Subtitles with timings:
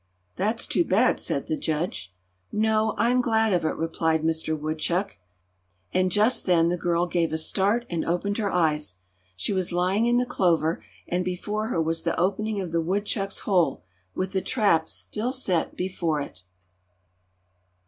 [0.35, 2.11] "That's too bad," said the judge.
[2.51, 5.19] "No, I'm glad of it," replied Mister Woodchuck.
[5.93, 8.95] And just then the girl gave a start and opened her eyes.
[9.35, 13.41] She was lying in the clover, and before her was the opening of the woodchuck's
[13.41, 13.83] hole,
[14.15, 16.41] with the trap still set before it.